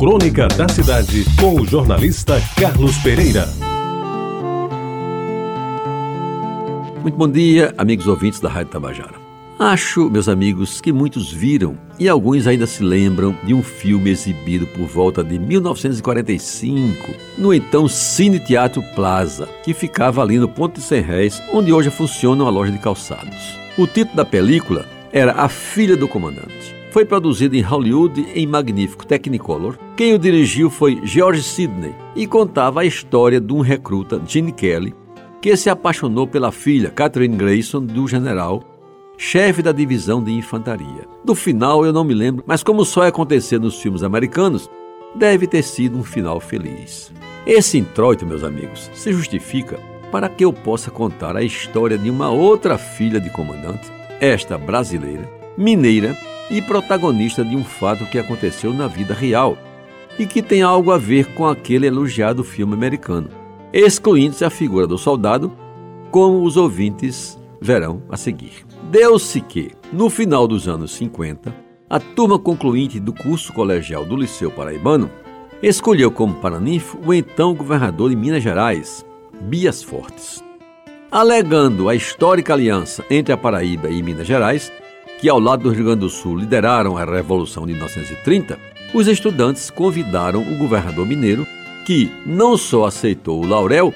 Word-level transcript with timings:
Crônica 0.00 0.48
da 0.48 0.66
Cidade, 0.66 1.26
com 1.38 1.60
o 1.60 1.66
jornalista 1.66 2.40
Carlos 2.58 2.96
Pereira. 3.02 3.46
Muito 7.02 7.18
bom 7.18 7.28
dia, 7.28 7.74
amigos 7.76 8.06
ouvintes 8.06 8.40
da 8.40 8.48
Rádio 8.48 8.72
Tabajara. 8.72 9.12
Acho, 9.58 10.08
meus 10.08 10.26
amigos, 10.26 10.80
que 10.80 10.90
muitos 10.90 11.30
viram 11.30 11.76
e 11.98 12.08
alguns 12.08 12.46
ainda 12.46 12.66
se 12.66 12.82
lembram 12.82 13.36
de 13.44 13.52
um 13.52 13.62
filme 13.62 14.08
exibido 14.08 14.66
por 14.68 14.86
volta 14.86 15.22
de 15.22 15.38
1945 15.38 17.12
no 17.36 17.52
então 17.52 17.86
Cine 17.86 18.40
Teatro 18.40 18.82
Plaza, 18.94 19.46
que 19.62 19.74
ficava 19.74 20.22
ali 20.22 20.38
no 20.38 20.48
Ponto 20.48 20.80
de 20.80 20.80
Cem 20.80 21.02
Réis, 21.02 21.42
onde 21.52 21.74
hoje 21.74 21.90
funciona 21.90 22.44
uma 22.44 22.50
loja 22.50 22.72
de 22.72 22.78
calçados. 22.78 23.54
O 23.76 23.86
título 23.86 24.16
da 24.16 24.24
película 24.24 24.86
era 25.12 25.32
A 25.32 25.46
Filha 25.46 25.94
do 25.94 26.08
Comandante. 26.08 26.79
Foi 26.90 27.04
produzido 27.04 27.56
em 27.56 27.60
Hollywood 27.60 28.26
em 28.34 28.46
magnífico 28.48 29.06
Technicolor. 29.06 29.78
Quem 29.96 30.12
o 30.12 30.18
dirigiu 30.18 30.68
foi 30.68 31.00
George 31.04 31.42
Sidney 31.42 31.94
e 32.16 32.26
contava 32.26 32.80
a 32.80 32.84
história 32.84 33.40
de 33.40 33.52
um 33.52 33.60
recruta, 33.60 34.20
Gene 34.26 34.50
Kelly, 34.50 34.92
que 35.40 35.56
se 35.56 35.70
apaixonou 35.70 36.26
pela 36.26 36.50
filha, 36.50 36.90
Catherine 36.90 37.36
Grayson, 37.36 37.84
do 37.84 38.08
general 38.08 38.64
chefe 39.16 39.62
da 39.62 39.70
divisão 39.70 40.22
de 40.24 40.32
infantaria. 40.32 41.06
Do 41.22 41.34
final 41.34 41.84
eu 41.84 41.92
não 41.92 42.02
me 42.02 42.14
lembro, 42.14 42.42
mas 42.46 42.62
como 42.62 42.84
só 42.84 43.06
acontecer 43.06 43.60
nos 43.60 43.80
filmes 43.80 44.02
americanos, 44.02 44.68
deve 45.14 45.46
ter 45.46 45.62
sido 45.62 45.98
um 45.98 46.02
final 46.02 46.40
feliz. 46.40 47.12
Esse 47.46 47.78
introito, 47.78 48.26
meus 48.26 48.42
amigos, 48.42 48.90
se 48.94 49.12
justifica 49.12 49.78
para 50.10 50.28
que 50.28 50.44
eu 50.44 50.52
possa 50.52 50.90
contar 50.90 51.36
a 51.36 51.42
história 51.42 51.96
de 51.98 52.10
uma 52.10 52.30
outra 52.30 52.76
filha 52.78 53.20
de 53.20 53.30
comandante, 53.30 53.92
esta 54.20 54.58
brasileira, 54.58 55.30
mineira 55.56 56.16
e 56.50 56.60
protagonista 56.60 57.44
de 57.44 57.56
um 57.56 57.64
fato 57.64 58.04
que 58.06 58.18
aconteceu 58.18 58.74
na 58.74 58.86
vida 58.86 59.14
real 59.14 59.56
e 60.18 60.26
que 60.26 60.42
tem 60.42 60.62
algo 60.62 60.90
a 60.90 60.98
ver 60.98 61.26
com 61.34 61.46
aquele 61.46 61.86
elogiado 61.86 62.42
filme 62.42 62.74
americano, 62.74 63.28
excluindo-se 63.72 64.44
a 64.44 64.50
figura 64.50 64.86
do 64.86 64.98
soldado, 64.98 65.52
como 66.10 66.42
os 66.42 66.56
ouvintes 66.56 67.38
verão 67.60 68.02
a 68.10 68.16
seguir. 68.16 68.66
Deu-se 68.90 69.40
que, 69.40 69.70
no 69.92 70.10
final 70.10 70.48
dos 70.48 70.66
anos 70.66 70.90
50, 70.92 71.54
a 71.88 72.00
turma 72.00 72.38
concluinte 72.38 72.98
do 72.98 73.12
curso 73.12 73.52
colegial 73.52 74.04
do 74.04 74.16
Liceu 74.16 74.50
Paraibano 74.50 75.10
escolheu 75.62 76.10
como 76.10 76.34
paraninfo 76.34 76.98
o 77.04 77.12
então 77.12 77.54
governador 77.54 78.10
de 78.10 78.16
Minas 78.16 78.42
Gerais, 78.42 79.04
Bias 79.42 79.82
Fortes. 79.82 80.42
Alegando 81.10 81.88
a 81.88 81.94
histórica 81.94 82.52
aliança 82.52 83.04
entre 83.10 83.32
a 83.32 83.36
Paraíba 83.36 83.88
e 83.88 84.02
Minas 84.02 84.26
Gerais, 84.26 84.72
que 85.20 85.28
ao 85.28 85.38
lado 85.38 85.64
do 85.64 85.70
Rio 85.70 85.84
Grande 85.84 86.00
do 86.00 86.08
Sul 86.08 86.36
lideraram 86.36 86.96
a 86.96 87.04
Revolução 87.04 87.66
de 87.66 87.72
1930, 87.72 88.58
os 88.94 89.06
estudantes 89.06 89.68
convidaram 89.70 90.40
o 90.42 90.56
governador 90.56 91.06
mineiro, 91.06 91.46
que 91.84 92.10
não 92.24 92.56
só 92.56 92.86
aceitou 92.86 93.42
o 93.42 93.46
laurel, 93.46 93.94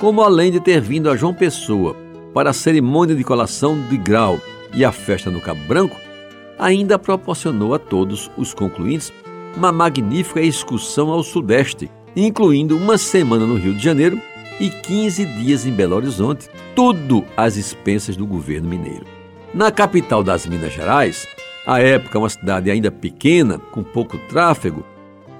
como 0.00 0.22
além 0.22 0.50
de 0.50 0.60
ter 0.60 0.80
vindo 0.80 1.10
a 1.10 1.16
João 1.16 1.34
Pessoa 1.34 1.94
para 2.32 2.50
a 2.50 2.54
cerimônia 2.54 3.14
de 3.14 3.22
colação 3.22 3.78
de 3.88 3.98
grau 3.98 4.40
e 4.72 4.82
a 4.82 4.90
festa 4.90 5.30
no 5.30 5.42
Cabo 5.42 5.60
Branco, 5.64 5.96
ainda 6.58 6.98
proporcionou 6.98 7.74
a 7.74 7.78
todos 7.78 8.30
os 8.38 8.54
concluintes 8.54 9.12
uma 9.54 9.70
magnífica 9.70 10.40
excursão 10.40 11.10
ao 11.10 11.22
Sudeste, 11.22 11.90
incluindo 12.16 12.76
uma 12.76 12.96
semana 12.96 13.44
no 13.44 13.56
Rio 13.56 13.74
de 13.74 13.84
Janeiro 13.84 14.18
e 14.58 14.70
15 14.70 15.26
dias 15.26 15.66
em 15.66 15.72
Belo 15.72 15.96
Horizonte, 15.96 16.48
tudo 16.74 17.24
às 17.36 17.56
expensas 17.56 18.16
do 18.16 18.26
governo 18.26 18.68
mineiro. 18.68 19.11
Na 19.54 19.70
capital 19.70 20.22
das 20.22 20.46
Minas 20.46 20.72
Gerais, 20.72 21.28
à 21.66 21.78
época 21.78 22.18
uma 22.18 22.28
cidade 22.30 22.70
ainda 22.70 22.90
pequena, 22.90 23.58
com 23.58 23.82
pouco 23.82 24.16
tráfego, 24.28 24.82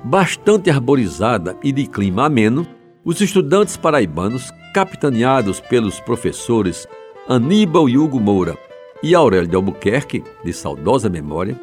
bastante 0.05 0.69
arborizada 0.69 1.57
e 1.63 1.73
de 1.73 1.87
clima 1.87 2.27
ameno, 2.27 2.67
os 3.03 3.23
estudantes 3.23 3.75
paraibanos, 3.75 4.53
capitaneados 4.75 5.61
pelos 5.61 5.99
professores 5.99 6.87
Aníbal 7.27 7.89
e 7.89 7.97
Hugo 7.97 8.21
Moura 8.21 8.57
e 9.03 9.15
Aurélio 9.15 9.49
de 9.49 9.57
Albuquerque, 9.57 10.23
de 10.45 10.53
saudosa 10.53 11.09
memória, 11.09 11.59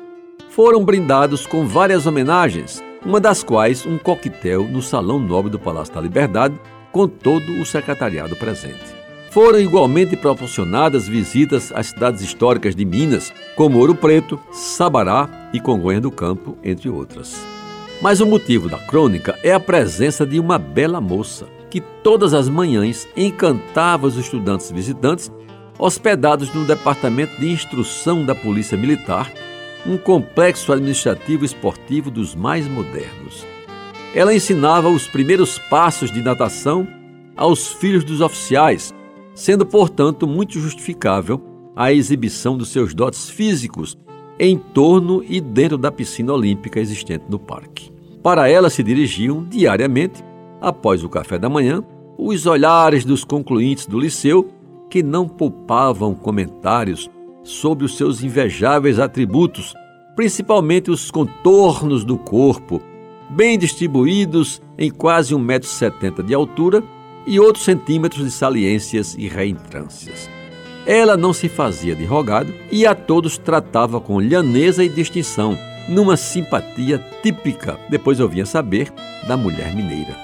foram 0.50 0.84
brindados 0.84 1.46
com 1.46 1.68
várias 1.68 2.08
homenagens, 2.08 2.84
uma 3.06 3.20
das 3.20 3.44
quais 3.44 3.86
um 3.86 4.00
coquetel 4.00 4.64
no 4.64 4.82
Salão 4.82 5.20
Nobre 5.20 5.52
do 5.52 5.60
Palácio 5.60 5.94
da 5.94 6.02
Liberdade, 6.02 6.60
com 6.92 7.08
todo 7.08 7.62
o 7.62 7.66
secretariado 7.66 8.36
presente. 8.36 8.99
Foram 9.32 9.60
igualmente 9.60 10.16
proporcionadas 10.16 11.08
visitas 11.08 11.72
às 11.74 11.88
cidades 11.88 12.22
históricas 12.22 12.76
de 12.76 12.84
Minas, 12.84 13.32
como 13.56 13.78
Ouro 13.78 13.94
Preto, 13.94 14.40
Sabará 14.52 15.50
e 15.54 15.60
Congonha 15.60 16.02
do 16.02 16.10
Campo, 16.10 16.58
entre 16.64 16.90
outras. 16.90 17.40
Mas 18.02 18.22
o 18.22 18.26
motivo 18.26 18.68
da 18.68 18.80
crônica 18.80 19.38
é 19.44 19.54
a 19.54 19.60
presença 19.60 20.26
de 20.26 20.40
uma 20.40 20.58
bela 20.58 21.00
moça 21.00 21.46
que 21.70 21.80
todas 21.80 22.34
as 22.34 22.50
manhãs 22.50 23.08
encantava 23.16 24.08
os 24.08 24.18
estudantes 24.18 24.72
visitantes 24.72 25.32
hospedados 25.78 26.52
no 26.54 26.66
Departamento 26.66 27.40
de 27.40 27.52
Instrução 27.52 28.26
da 28.26 28.34
Polícia 28.34 28.78
Militar, 28.78 29.32
um 29.86 29.98
complexo 29.98 30.74
administrativo 30.74 31.46
esportivo 31.46 32.10
dos 32.10 32.34
mais 32.34 32.68
modernos. 32.68 33.46
Ela 34.16 34.34
ensinava 34.34 34.90
os 34.90 35.08
primeiros 35.08 35.60
passos 35.60 36.12
de 36.12 36.22
natação 36.22 36.88
aos 37.38 37.68
filhos 37.68 38.04
dos 38.04 38.20
oficiais, 38.22 38.94
sendo, 39.40 39.66
portanto, 39.66 40.28
muito 40.28 40.60
justificável 40.60 41.42
a 41.74 41.94
exibição 41.94 42.58
dos 42.58 42.68
seus 42.70 42.94
dotes 42.94 43.30
físicos 43.30 43.98
em 44.38 44.58
torno 44.58 45.24
e 45.24 45.40
dentro 45.40 45.78
da 45.78 45.90
piscina 45.90 46.34
olímpica 46.34 46.78
existente 46.78 47.24
no 47.30 47.40
parque. 47.40 47.90
Para 48.22 48.50
ela 48.50 48.70
se 48.70 48.84
dirigiam 48.84 49.46
diariamente, 49.46 50.22
após 50.60 51.06
o 51.06 51.10
café 51.10 51.40
da 51.40 51.48
manhã, 51.48 51.82
os 52.18 52.46
olhares 52.46 53.06
dos 53.06 53.24
concluintes 53.24 53.88
do 53.88 53.98
liceu 53.98 54.50
que 54.90 55.02
não 55.02 55.26
poupavam 55.26 56.14
comentários 56.14 57.10
sobre 57.42 57.86
os 57.86 57.96
seus 57.96 58.22
invejáveis 58.22 59.00
atributos, 59.00 59.74
principalmente 60.18 60.92
os 60.92 61.10
contornos 61.10 62.04
do 62.04 62.18
corpo, 62.18 62.82
bem 63.30 63.58
distribuídos 63.58 64.62
em 64.78 64.92
quase 64.92 65.34
1,70m 65.34 66.24
de 66.24 66.34
altura 66.34 66.84
e 67.26 67.40
outros 67.40 67.66
centímetros 67.66 68.24
de 68.24 68.32
saliências 68.32 69.16
e 69.18 69.28
reentrâncias. 69.28 70.30
Ela 70.86 71.16
não 71.16 71.34
se 71.34 71.48
fazia 71.48 71.96
de 71.96 72.06
rogado 72.06 72.54
e 72.72 72.86
a 72.86 72.96
todos 72.96 73.38
tratava 73.38 74.00
com 74.00 74.20
lhaneza 74.20 74.84
e 74.84 74.90
distinção, 74.90 75.58
numa 75.88 76.16
simpatia 76.18 77.04
típica, 77.22 77.80
depois 77.90 78.20
eu 78.20 78.30
vinha 78.30 78.46
saber, 78.46 78.92
da 79.28 79.36
mulher 79.36 79.76
mineira. 79.76 80.16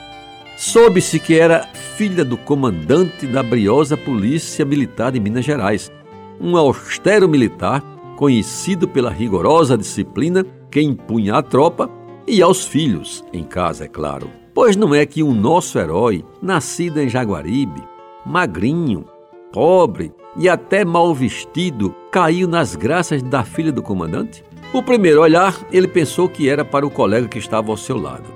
Soube-se 0.57 1.19
que 1.19 1.37
era 1.37 1.67
filha 1.97 2.23
do 2.23 2.37
comandante 2.37 3.27
da 3.27 3.43
briosa 3.43 3.97
Polícia 3.97 4.63
Militar 4.63 5.11
de 5.11 5.19
Minas 5.19 5.43
Gerais, 5.43 5.91
um 6.39 6.55
austero 6.55 7.27
militar 7.27 7.81
conhecido 8.15 8.87
pela 8.87 9.09
rigorosa 9.09 9.77
disciplina 9.77 10.45
que 10.71 10.81
impunha 10.81 11.35
à 11.35 11.41
tropa 11.41 11.89
e 12.27 12.41
aos 12.41 12.65
filhos, 12.65 13.23
em 13.33 13.43
casa, 13.43 13.85
é 13.85 13.87
claro. 13.87 14.44
Pois 14.55 14.77
não 14.77 14.95
é 14.95 15.05
que 15.05 15.21
o 15.21 15.33
nosso 15.33 15.77
herói, 15.77 16.23
nascido 16.41 17.01
em 17.01 17.09
Jaguaribe, 17.09 17.83
magrinho, 18.25 19.03
pobre 19.51 20.13
e 20.37 20.47
até 20.47 20.85
mal 20.85 21.13
vestido, 21.13 21.93
caiu 22.09 22.47
nas 22.47 22.73
graças 22.73 23.21
da 23.21 23.43
filha 23.43 23.69
do 23.69 23.83
comandante? 23.83 24.45
O 24.73 24.81
primeiro 24.81 25.19
olhar, 25.19 25.53
ele 25.73 25.89
pensou 25.89 26.29
que 26.29 26.47
era 26.47 26.63
para 26.63 26.87
o 26.87 26.89
colega 26.89 27.27
que 27.27 27.37
estava 27.37 27.69
ao 27.69 27.75
seu 27.75 27.97
lado. 27.97 28.33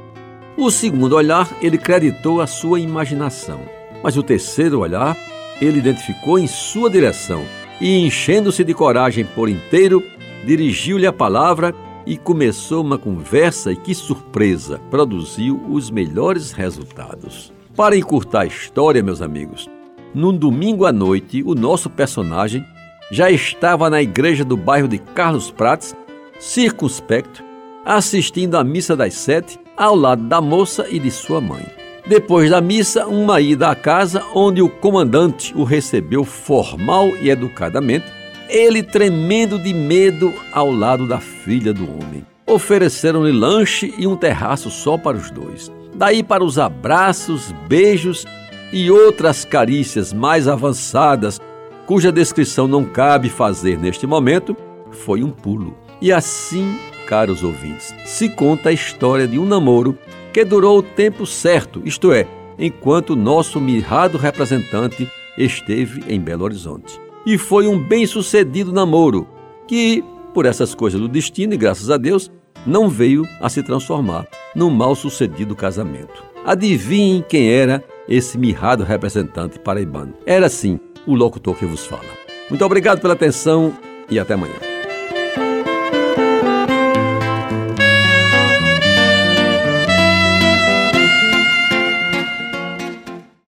O 0.57 0.69
segundo 0.69 1.15
olhar, 1.15 1.49
ele 1.61 1.77
creditou 1.77 2.41
a 2.41 2.47
sua 2.47 2.81
imaginação. 2.81 3.61
Mas 4.03 4.17
o 4.17 4.23
terceiro 4.23 4.81
olhar, 4.81 5.15
ele 5.61 5.79
identificou 5.79 6.37
em 6.37 6.47
sua 6.47 6.89
direção 6.89 7.45
e, 7.79 8.05
enchendo-se 8.05 8.65
de 8.65 8.73
coragem 8.73 9.23
por 9.23 9.47
inteiro, 9.47 10.03
dirigiu-lhe 10.45 11.07
a 11.07 11.13
palavra 11.13 11.73
e 12.09 12.17
começou 12.17 12.83
uma 12.83 12.97
conversa 12.97 13.71
e 13.71 13.75
que 13.75 13.93
surpresa, 13.93 14.81
produziu 14.89 15.61
os 15.69 15.91
melhores 15.91 16.51
resultados. 16.51 17.53
Para 17.75 17.95
encurtar 17.95 18.41
a 18.41 18.45
história, 18.47 19.03
meus 19.03 19.21
amigos, 19.21 19.69
num 20.11 20.35
domingo 20.35 20.87
à 20.87 20.91
noite, 20.91 21.43
o 21.43 21.53
nosso 21.53 21.87
personagem 21.87 22.65
já 23.11 23.29
estava 23.29 23.91
na 23.91 24.01
igreja 24.01 24.43
do 24.43 24.57
bairro 24.57 24.87
de 24.87 24.97
Carlos 24.97 25.51
Prates, 25.51 25.95
circunspecto, 26.39 27.43
assistindo 27.85 28.57
à 28.57 28.63
missa 28.63 28.95
das 28.95 29.13
sete 29.13 29.59
ao 29.77 29.95
lado 29.95 30.23
da 30.23 30.41
moça 30.41 30.87
e 30.89 30.97
de 30.97 31.11
sua 31.11 31.39
mãe. 31.39 31.63
Depois 32.07 32.49
da 32.49 32.59
missa, 32.59 33.05
uma 33.05 33.39
ida 33.39 33.69
à 33.69 33.75
casa 33.75 34.23
onde 34.33 34.63
o 34.63 34.69
comandante 34.69 35.55
o 35.55 35.63
recebeu 35.63 36.23
formal 36.23 37.09
e 37.21 37.29
educadamente, 37.29 38.18
ele 38.49 38.81
tremendo 38.81 39.59
de 39.59 39.73
medo 39.73 40.33
ao 40.51 40.71
lado 40.71 41.07
da 41.07 41.19
filha 41.19 41.71
do 41.71 41.83
homem. 41.83 42.25
Ofereceram-lhe 42.45 43.31
lanche 43.31 43.93
e 43.97 44.07
um 44.07 44.15
terraço 44.15 44.71
só 44.71 44.97
para 44.97 45.15
os 45.15 45.29
dois. 45.29 45.71
Daí 45.95 46.23
para 46.23 46.43
os 46.43 46.57
abraços, 46.57 47.53
beijos 47.67 48.25
e 48.73 48.89
outras 48.89 49.45
carícias 49.45 50.11
mais 50.11 50.47
avançadas, 50.47 51.39
cuja 51.85 52.11
descrição 52.11 52.67
não 52.67 52.83
cabe 52.83 53.29
fazer 53.29 53.77
neste 53.77 54.07
momento, 54.07 54.57
foi 54.91 55.23
um 55.23 55.29
pulo. 55.29 55.77
E 56.01 56.11
assim 56.11 56.75
caros 57.09 57.43
ouvintes, 57.43 57.93
se 58.05 58.29
conta 58.29 58.69
a 58.69 58.71
história 58.71 59.27
de 59.27 59.39
um 59.39 59.45
namoro 59.45 59.97
que 60.31 60.45
durou 60.45 60.77
o 60.77 60.83
tempo 60.83 61.25
certo, 61.25 61.81
isto 61.83 62.11
é, 62.11 62.27
enquanto 62.57 63.15
nosso 63.15 63.59
mirrado 63.59 64.15
representante 64.15 65.09
esteve 65.35 66.03
em 66.07 66.19
Belo 66.19 66.43
Horizonte. 66.43 67.08
E 67.25 67.37
foi 67.37 67.67
um 67.67 67.77
bem-sucedido 67.77 68.71
namoro, 68.71 69.27
que, 69.67 70.03
por 70.33 70.45
essas 70.45 70.73
coisas 70.73 70.99
do 70.99 71.07
destino 71.07 71.53
e 71.53 71.57
graças 71.57 71.89
a 71.89 71.97
Deus, 71.97 72.31
não 72.65 72.89
veio 72.89 73.27
a 73.41 73.49
se 73.49 73.61
transformar 73.63 74.27
num 74.55 74.69
mal-sucedido 74.69 75.55
casamento. 75.55 76.23
Adivinhem 76.45 77.23
quem 77.27 77.51
era 77.51 77.83
esse 78.07 78.37
mirrado 78.37 78.83
representante 78.83 79.59
paraibano. 79.59 80.13
Era 80.25 80.49
sim 80.49 80.79
o 81.05 81.13
locutor 81.13 81.55
que 81.55 81.65
vos 81.65 81.85
fala. 81.85 82.03
Muito 82.49 82.65
obrigado 82.65 83.01
pela 83.01 83.13
atenção 83.13 83.73
e 84.09 84.17
até 84.17 84.33
amanhã. 84.33 84.68